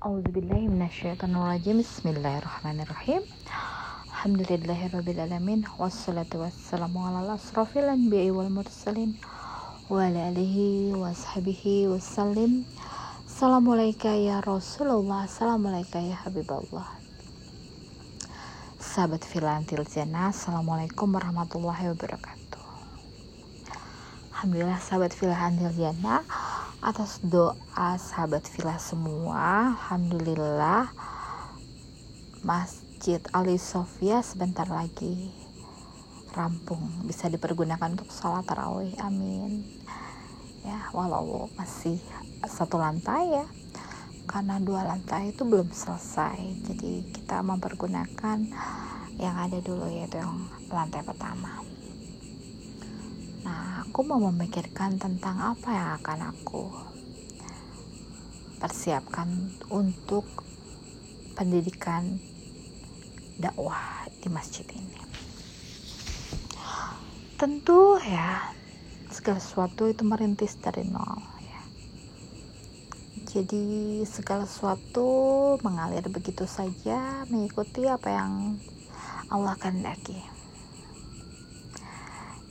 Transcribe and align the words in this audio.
A'udzubillahiminasyaitonirrajim 0.00 1.84
Bismillahirrahmanirrahim. 1.84 3.20
Alhamdulillahirrabbilalamin 4.08 5.68
Wassalatu 5.76 6.40
wassalamu 6.40 7.04
ala 7.04 7.36
asrafil 7.36 7.84
anbiya'i 7.84 8.32
wal 8.32 8.48
mursalin 8.48 9.20
Wa 9.92 10.08
ala 10.08 10.32
alihi 10.32 10.96
wa 10.96 11.12
sahbihi 11.12 11.92
wassalim 11.92 12.64
Assalamualaikum 13.28 14.16
ya 14.24 14.40
Rasulullah. 14.40 15.28
Assalamualaikum 15.28 16.00
ya 16.00 16.16
Habibullah. 16.24 16.88
Sahabat 18.80 19.20
filantil 19.20 19.84
jannah 19.84 20.32
Assalamualaikum 20.32 21.12
warahmatullahi 21.12 21.92
wabarakatuh. 21.92 22.64
Alhamdulillah 24.32 24.80
sahabat 24.80 25.12
filantil 25.12 25.68
jannah 25.76 26.24
atas 26.80 27.20
doa 27.20 28.00
sahabat 28.00 28.40
villa 28.56 28.80
semua 28.80 29.76
Alhamdulillah 29.76 30.88
Masjid 32.40 33.20
Ali 33.36 33.60
Sofia 33.60 34.24
sebentar 34.24 34.64
lagi 34.64 35.28
rampung 36.32 36.80
bisa 37.04 37.28
dipergunakan 37.28 38.00
untuk 38.00 38.08
sholat 38.08 38.48
tarawih 38.48 38.96
amin. 38.96 39.60
Ya 40.64 40.88
walau 40.96 41.52
masih 41.60 42.00
satu 42.48 42.80
lantai 42.80 43.28
ya 43.28 43.46
karena 44.24 44.56
dua 44.56 44.80
lantai 44.88 45.36
itu 45.36 45.44
belum 45.44 45.68
selesai 45.76 46.64
jadi 46.64 47.04
kita 47.12 47.44
mempergunakan 47.44 48.40
yang 49.20 49.36
ada 49.36 49.60
dulu 49.60 49.84
yaitu 49.84 50.16
yang 50.16 50.48
lantai 50.72 51.04
pertama 51.04 51.60
Nah, 53.50 53.82
aku 53.82 54.06
mau 54.06 54.22
memikirkan 54.30 54.94
tentang 54.94 55.42
apa 55.42 55.74
yang 55.74 55.90
akan 55.98 56.30
aku 56.30 56.70
persiapkan 58.62 59.26
untuk 59.74 60.22
pendidikan 61.34 62.22
dakwah 63.42 64.06
di 64.22 64.30
masjid 64.30 64.62
ini. 64.70 65.02
Tentu 67.34 67.98
ya, 68.06 68.54
segala 69.10 69.42
sesuatu 69.42 69.90
itu 69.90 70.06
merintis 70.06 70.54
dari 70.62 70.86
nol 70.86 71.18
ya. 71.42 71.60
Jadi 73.34 73.98
segala 74.06 74.46
sesuatu 74.46 75.58
mengalir 75.66 76.06
begitu 76.06 76.46
saja 76.46 77.26
mengikuti 77.26 77.82
apa 77.90 78.14
yang 78.14 78.62
Allah 79.26 79.58
kehendaki. 79.58 80.22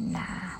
Nah, 0.00 0.59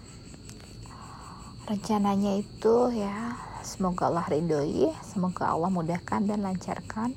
rencananya 1.71 2.35
itu 2.43 2.91
ya 2.91 3.39
semoga 3.63 4.11
Allah 4.11 4.27
ridhoi 4.27 4.91
semoga 5.07 5.55
Allah 5.55 5.71
mudahkan 5.71 6.27
dan 6.27 6.43
lancarkan. 6.43 7.15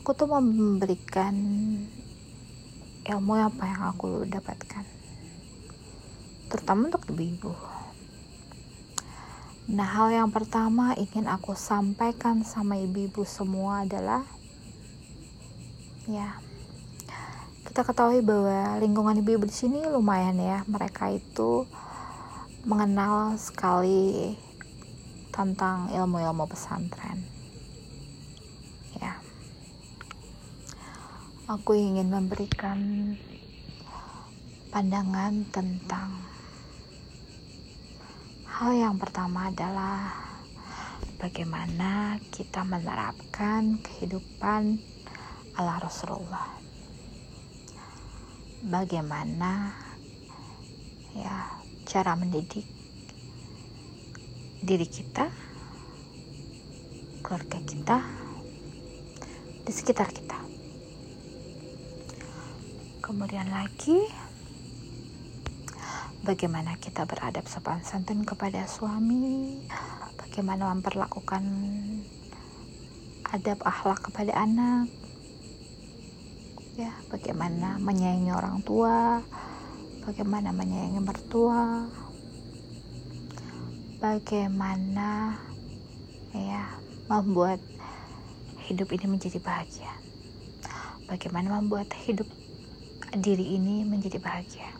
Aku 0.00 0.16
tuh 0.16 0.24
mau 0.24 0.40
memberikan 0.40 1.36
ilmu 3.04 3.32
apa 3.36 3.64
yang 3.68 3.82
aku 3.92 4.24
dapatkan 4.24 4.88
terutama 6.48 6.88
untuk 6.88 7.04
ibu-ibu. 7.12 7.52
Nah 9.68 9.84
hal 9.84 10.16
yang 10.16 10.32
pertama 10.32 10.96
ingin 10.96 11.28
aku 11.28 11.52
sampaikan 11.52 12.40
sama 12.48 12.80
ibu-ibu 12.80 13.28
semua 13.28 13.84
adalah 13.84 14.24
ya 16.08 16.40
kita 17.68 17.84
ketahui 17.84 18.24
bahwa 18.24 18.80
lingkungan 18.80 19.20
ibu-ibu 19.20 19.44
di 19.44 19.52
sini 19.52 19.84
lumayan 19.84 20.40
ya 20.40 20.64
mereka 20.64 21.12
itu 21.12 21.68
mengenal 22.66 23.38
sekali 23.38 24.34
tentang 25.30 25.86
ilmu-ilmu 25.94 26.50
pesantren. 26.50 27.22
Ya. 28.98 29.22
Aku 31.46 31.78
ingin 31.78 32.10
memberikan 32.10 33.14
pandangan 34.74 35.46
tentang 35.54 36.18
hal 38.42 38.74
yang 38.74 38.98
pertama 38.98 39.54
adalah 39.54 40.18
bagaimana 41.22 42.18
kita 42.34 42.66
menerapkan 42.66 43.78
kehidupan 43.78 44.82
ala 45.54 45.78
Rasulullah. 45.78 46.58
Bagaimana 48.66 49.70
ya 51.14 51.58
cara 51.88 52.12
mendidik 52.12 52.68
diri 54.60 54.84
kita, 54.84 55.24
keluarga 57.24 57.56
kita, 57.64 58.04
di 59.64 59.72
sekitar 59.72 60.12
kita. 60.12 60.36
Kemudian 63.00 63.48
lagi, 63.48 64.04
bagaimana 66.28 66.76
kita 66.76 67.08
beradab 67.08 67.48
sopan 67.48 67.80
santun 67.80 68.20
kepada 68.20 68.68
suami, 68.68 69.64
bagaimana 70.20 70.68
memperlakukan 70.76 71.40
adab 73.32 73.64
akhlak 73.64 74.12
kepada 74.12 74.36
anak, 74.36 74.92
ya, 76.76 76.92
bagaimana 77.08 77.80
menyayangi 77.80 78.28
orang 78.36 78.60
tua, 78.60 79.24
bagaimana 80.08 80.56
menyayangi 80.56 81.04
mertua 81.04 81.84
bagaimana 84.00 85.36
ya 86.32 86.64
membuat 87.12 87.60
hidup 88.64 88.88
ini 88.96 89.04
menjadi 89.04 89.36
bahagia. 89.36 89.92
Bagaimana 91.04 91.60
membuat 91.60 91.92
hidup 92.08 92.24
diri 93.20 93.60
ini 93.60 93.84
menjadi 93.84 94.16
bahagia. 94.16 94.72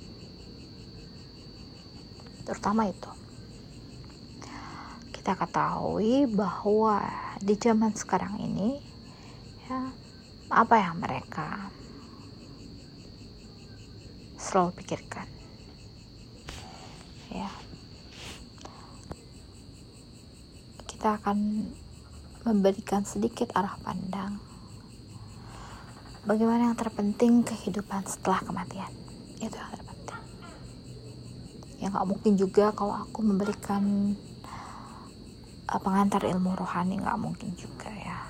Terutama 2.49 2.89
itu. 2.89 3.13
Kita 5.13 5.37
ketahui 5.37 6.25
bahwa 6.25 7.05
di 7.37 7.53
zaman 7.61 7.93
sekarang 7.93 8.41
ini 8.41 8.81
ya 9.69 9.93
apa 10.49 10.75
yang 10.81 10.97
mereka 11.05 11.69
selalu 14.49 14.81
pikirkan. 14.81 15.29
Ya. 17.29 17.53
Kita 20.89 21.21
akan 21.21 21.69
memberikan 22.49 23.05
sedikit 23.05 23.53
arah 23.53 23.77
pandang. 23.85 24.41
Bagaimana 26.25 26.73
yang 26.73 26.79
terpenting 26.81 27.45
kehidupan 27.45 28.09
setelah 28.09 28.41
kematian? 28.41 28.89
Itu 29.37 29.53
yang 29.53 29.73
terpenting. 29.77 30.25
Ya 31.79 31.93
nggak 31.93 32.09
mungkin 32.09 32.33
juga 32.41 32.73
kalau 32.73 32.97
aku 32.97 33.21
memberikan 33.21 34.17
uh, 35.69 35.81
pengantar 35.81 36.25
ilmu 36.25 36.57
rohani 36.57 36.97
nggak 36.97 37.21
mungkin 37.21 37.53
juga 37.53 37.93
ya. 37.93 38.25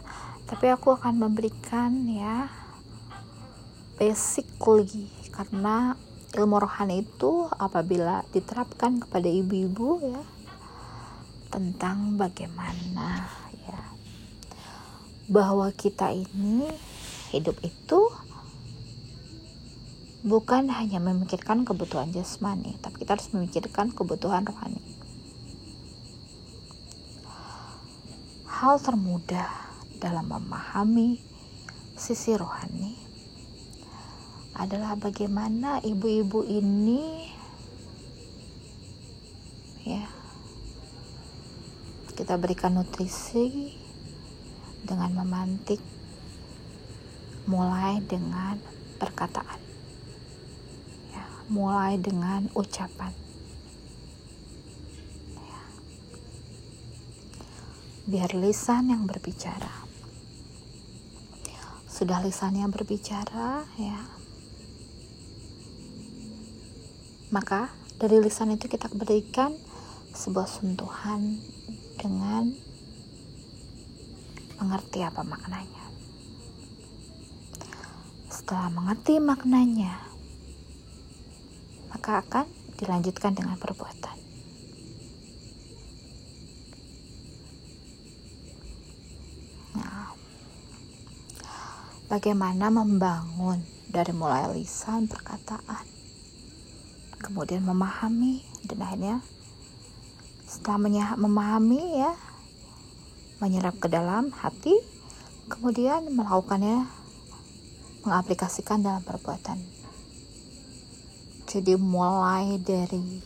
Tapi 0.50 0.66
aku 0.74 0.98
akan 0.98 1.14
memberikan 1.14 2.10
ya 2.10 2.50
basically 3.98 5.10
karena 5.34 5.94
ilmu 6.36 6.60
rohani 6.60 7.08
itu 7.08 7.48
apabila 7.56 8.20
diterapkan 8.36 9.00
kepada 9.00 9.28
ibu-ibu 9.32 10.04
ya 10.04 10.20
tentang 11.48 12.20
bagaimana 12.20 13.24
ya 13.64 13.80
bahwa 15.32 15.72
kita 15.72 16.12
ini 16.12 16.68
hidup 17.32 17.56
itu 17.64 18.12
bukan 20.20 20.68
hanya 20.68 21.00
memikirkan 21.00 21.64
kebutuhan 21.64 22.12
jasmani 22.12 22.76
tapi 22.84 23.00
kita 23.00 23.16
harus 23.16 23.32
memikirkan 23.32 23.88
kebutuhan 23.96 24.44
rohani. 24.44 24.84
Hal 28.44 28.76
termudah 28.82 29.48
dalam 29.96 30.28
memahami 30.28 31.22
sisi 31.96 32.36
rohani 32.36 33.07
adalah 34.58 34.98
bagaimana 34.98 35.78
ibu-ibu 35.86 36.42
ini 36.42 37.30
ya 39.86 40.10
kita 42.18 42.34
berikan 42.34 42.74
nutrisi 42.74 43.70
dengan 44.82 45.14
memantik 45.14 45.78
mulai 47.46 48.02
dengan 48.02 48.58
perkataan 48.98 49.62
ya, 51.14 51.24
mulai 51.46 51.94
dengan 52.02 52.50
ucapan 52.58 53.14
ya. 55.38 55.62
biar 58.10 58.34
lisan 58.34 58.90
yang 58.90 59.06
berbicara 59.06 59.86
sudah 61.86 62.18
lisan 62.26 62.58
yang 62.58 62.74
berbicara 62.74 63.62
ya 63.78 64.17
Maka 67.28 67.68
dari 68.00 68.16
lisan 68.24 68.56
itu 68.56 68.72
kita 68.72 68.88
berikan 68.88 69.52
sebuah 70.16 70.48
sentuhan 70.48 71.36
dengan 72.00 72.48
mengerti 74.58 75.04
apa 75.04 75.22
maknanya. 75.22 75.84
Setelah 78.32 78.72
mengerti 78.72 79.20
maknanya, 79.20 79.98
maka 81.92 82.24
akan 82.24 82.46
dilanjutkan 82.80 83.36
dengan 83.36 83.60
perbuatan. 83.60 84.16
Nah, 89.76 90.16
bagaimana 92.08 92.72
membangun 92.72 93.60
dari 93.90 94.16
mulai 94.16 94.48
lisan 94.56 95.10
perkataan, 95.10 95.97
kemudian 97.28 97.60
memahami 97.60 98.40
dan 98.64 98.80
akhirnya 98.80 99.16
setelah 100.48 101.12
memahami 101.20 102.00
ya 102.00 102.16
menyerap 103.44 103.76
ke 103.76 103.92
dalam 103.92 104.32
hati 104.32 104.72
kemudian 105.52 106.08
melakukannya 106.08 106.88
mengaplikasikan 108.08 108.80
dalam 108.80 109.04
perbuatan. 109.04 109.60
Jadi 111.44 111.76
mulai 111.76 112.56
dari 112.64 113.20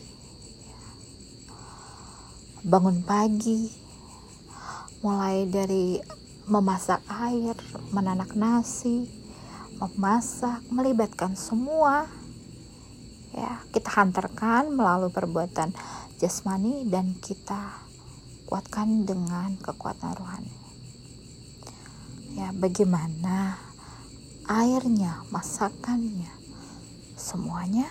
bangun 2.66 3.06
pagi 3.06 3.70
mulai 5.02 5.46
dari 5.50 5.99
memasak 6.46 7.02
air 7.10 7.58
menanak 7.90 8.38
nasi 8.38 9.10
memasak 9.82 10.62
melibatkan 10.70 11.34
semua 11.34 12.06
ya 13.32 13.64
kita 13.73 13.88
hantarkan 13.88 14.73
melalui 14.73 15.08
perbuatan 15.08 15.73
jasmani 16.20 16.87
dan 16.87 17.17
kita 17.19 17.82
kuatkan 18.52 19.08
dengan 19.08 19.56
kekuatan 19.56 20.12
rohani. 20.12 20.52
Ya, 22.37 22.52
bagaimana 22.52 23.56
airnya, 24.44 25.25
masakannya, 25.32 26.29
semuanya 27.17 27.88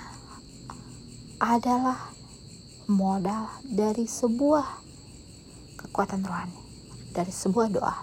adalah 1.42 2.14
modal 2.86 3.50
dari 3.66 4.06
sebuah 4.06 4.66
kekuatan 5.82 6.22
rohani, 6.22 6.62
dari 7.10 7.34
sebuah 7.34 7.68
doa. 7.74 7.98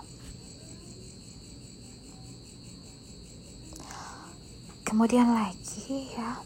Kemudian 4.83 5.31
lagi 5.31 6.11
ya, 6.11 6.43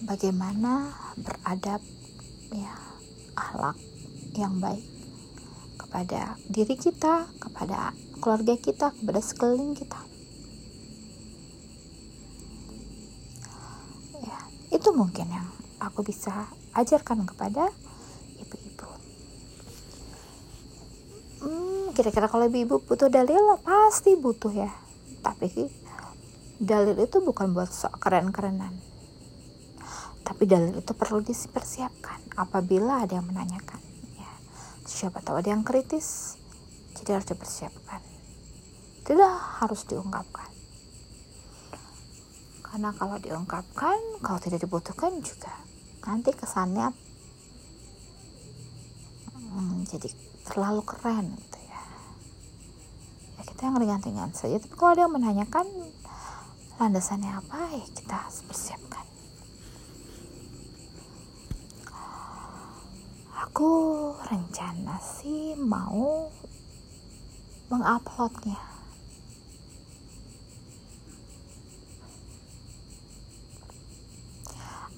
bagaimana 0.00 0.96
beradab 1.20 1.84
ya 2.56 2.72
akhlak 3.36 3.76
yang 4.36 4.56
baik 4.56 4.84
kepada 5.76 6.38
diri 6.46 6.78
kita, 6.78 7.28
kepada 7.42 7.92
keluarga 8.22 8.54
kita, 8.56 8.94
kepada 8.94 9.20
sekeliling 9.20 9.74
kita. 9.74 10.00
Ya, 14.22 14.38
itu 14.70 14.88
mungkin 14.94 15.26
yang 15.28 15.48
aku 15.82 16.06
bisa 16.06 16.48
ajarkan 16.78 17.26
kepada 17.26 17.74
ibu-ibu. 18.38 18.88
Hmm, 21.42 21.90
kira-kira 21.92 22.30
kalau 22.30 22.46
ibu-ibu 22.46 22.80
butuh 22.86 23.10
dalil, 23.10 23.58
pasti 23.66 24.14
butuh 24.14 24.54
ya. 24.54 24.70
Tapi 25.20 25.68
dalil 26.62 26.96
itu 27.02 27.18
bukan 27.18 27.50
buat 27.50 27.68
sok 27.72 27.98
keren-kerenan 27.98 28.89
tapi 30.30 30.46
dalil 30.46 30.78
itu 30.78 30.94
perlu 30.94 31.26
dipersiapkan 31.26 32.38
apabila 32.38 33.02
ada 33.02 33.18
yang 33.18 33.26
menanyakan 33.26 33.82
ya. 34.14 34.30
Siapa 34.86 35.18
tahu 35.26 35.42
ada 35.42 35.50
yang 35.50 35.66
kritis 35.66 36.38
jadi 36.94 37.18
harus 37.18 37.34
dipersiapkan. 37.34 37.98
Tidak 39.02 39.34
harus 39.58 39.82
diungkapkan. 39.90 40.46
Karena 42.62 42.94
kalau 42.94 43.18
diungkapkan 43.18 44.22
kalau 44.22 44.38
tidak 44.38 44.62
dibutuhkan 44.62 45.18
juga 45.18 45.50
nanti 46.06 46.30
kesannya 46.30 46.94
hmm, 49.34 49.82
jadi 49.90 50.14
terlalu 50.46 50.86
keren 50.86 51.34
gitu 51.34 51.58
ya. 51.58 51.82
Ya 53.34 53.42
kita 53.50 53.60
yang 53.66 53.82
ringan-ringan 53.82 54.30
saja 54.38 54.62
tapi 54.62 54.78
kalau 54.78 54.94
ada 54.94 55.10
yang 55.10 55.14
menanyakan 55.18 55.66
landasannya 56.78 57.34
apa 57.34 57.74
ya 57.74 57.86
kita 57.98 58.30
persiapkan 58.46 59.10
aku 63.40 63.72
rencana 64.28 65.00
sih 65.00 65.56
mau 65.56 66.28
menguploadnya. 67.72 68.60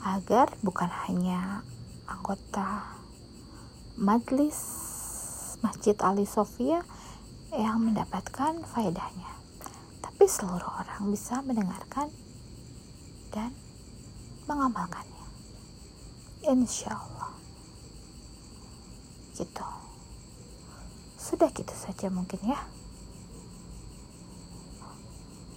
Agar 0.02 0.50
bukan 0.66 0.90
hanya 1.06 1.62
anggota 2.10 2.98
majlis 3.94 4.58
Masjid 5.62 5.94
Ali 6.02 6.26
Sofia 6.26 6.82
yang 7.54 7.78
mendapatkan 7.78 8.66
faedahnya 8.66 9.30
tapi 10.02 10.26
seluruh 10.26 10.66
orang 10.82 11.14
bisa 11.14 11.38
mendengarkan 11.46 12.10
dan 13.30 13.54
mengamalkannya. 14.50 15.26
Insya 16.42 16.98
Allah 16.98 17.21
gitu. 19.42 19.66
Sudah 21.18 21.50
gitu 21.50 21.74
saja 21.74 22.06
mungkin 22.10 22.38
ya. 22.46 22.58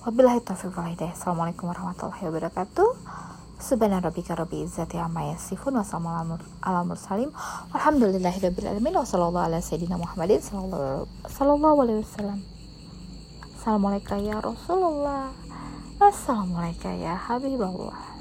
Wabillahi 0.05 0.41
taufiq 0.41 0.73
wal 0.73 0.89
hidayah. 0.89 1.13
Assalamualaikum 1.13 1.69
warahmatullahi 1.69 2.25
wabarakatuh. 2.29 2.89
Subhana 3.55 4.01
rabbika 4.01 4.37
rabbi 4.37 4.65
izzati 4.65 4.97
amma 5.01 5.33
yasifun 5.33 5.77
wa 5.77 5.85
salamun 5.85 6.41
ala 6.61 6.85
mursalin. 6.85 7.29
Walhamdulillahi 7.73 8.41
rabbil 8.41 8.69
alamin. 8.69 8.93
Wa 8.97 9.05
sallallahu 9.05 9.45
ala 9.49 9.61
sayyidina 9.61 9.97
Muhammadin 9.97 10.41
sallallahu 10.41 11.77
alaihi 11.81 12.01
wasallam. 12.05 12.39
Assalamualaikum 13.57 14.17
ya 14.21 14.37
Rasulullah. 14.41 15.33
Assalamualaikum 15.97 16.93
ya 17.01 17.17
Habibullah 17.17 18.14